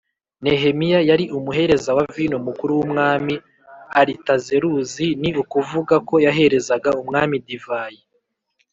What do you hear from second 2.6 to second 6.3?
w Umwami Aritazeruzi Ni ukuvuga ko